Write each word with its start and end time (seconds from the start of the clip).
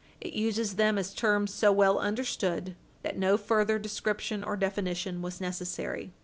It 0.19 0.33
uses 0.33 0.77
them 0.77 0.97
as 0.97 1.13
terms 1.13 1.53
so 1.53 1.71
well 1.71 1.99
understood 1.99 2.75
that 3.03 3.19
no 3.19 3.37
further 3.37 3.77
description 3.77 4.43
or 4.43 4.57
definition 4.57 5.21
was 5.21 5.39
necessary. 5.39 6.11